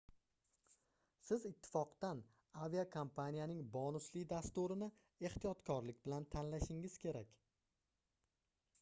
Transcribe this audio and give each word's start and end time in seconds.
siz 1.29 1.43
ittifoqdan 1.49 2.21
aviakompaniyaning 2.67 3.61
bonusli 3.77 4.25
dasturini 4.33 4.91
ehtiyotkorlik 5.31 6.03
bilan 6.09 6.29
tanlashingiz 6.37 7.01
kerak 7.07 7.37